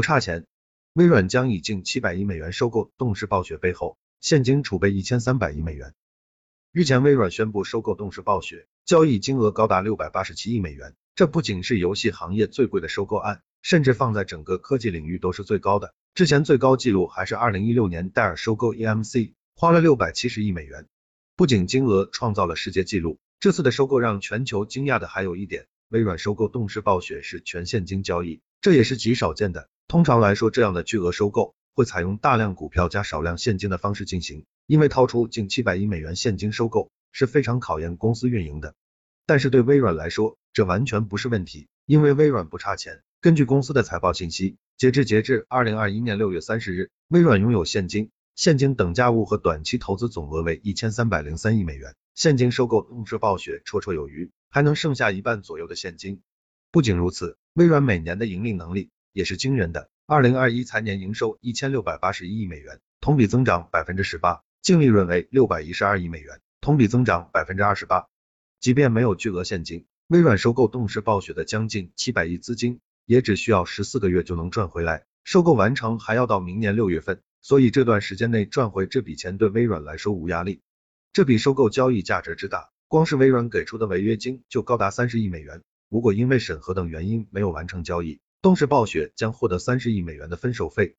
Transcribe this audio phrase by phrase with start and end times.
[0.00, 0.46] 不差钱。
[0.94, 5.92] 微软将以近七百亿美元收购动视暴雪，背后现金储备一千三百亿美元。
[6.72, 10.94] 日前，微软宣布收购动视暴雪，交易金额高达六百八十七亿美元。
[11.14, 15.92] 这不仅是游戏行业最贵的收购案，甚至放在整个科技领域都是最高的。
[16.14, 20.86] 之前最高纪录还是二零一六年戴尔收购 EMC，花了六百七十亿美元。
[21.36, 29.68] 不仅金额创造了世界纪录，这次的收购让全球惊讶的还有一点，微软收购动视暴雪是全现金交易，这也是极少见的。
[29.90, 38.76] 通常来说，这样的巨额收购会采用大量股票加少量现金的方式进行，因为掏出近七百亿美元现金收购是非常考验公司运营的。
[39.26, 43.02] 但是对微软来说，这完全不是问题，因为微软不差钱。
[43.20, 48.10] 根据公司的财报信息，截至截至二零二一年六月三十日，微软拥有现金。
[48.36, 56.22] 现金等价物和短期投资总额为一千三百零三亿美元，现金收购动斥暴雪绰绰有余，还能剩下一半左右的现金。
[56.70, 68.06] 不仅如此，微软每年的盈利能力也是惊人的，二零二一财年营收一千六百八十一亿美元，同比增长百分之十八，净利润为六百一十二亿美元，同比增长百分之二十八。
[68.60, 77.20] 即便没有巨额现金，微软收购动视暴雪的将近七百亿资金，也只需要十四个月就能赚回来，收购完成还要到明年六月份。
[77.42, 80.60] 所以这段时间内赚回这笔钱对微软来说无压力。
[81.12, 85.62] 这笔收购交易价值之大，光是微软给出的违约金就高达三十亿美元。
[85.88, 90.96] 如果因为审核等原因没有完成交易，动视暴雪将获得三十亿美元的分手费，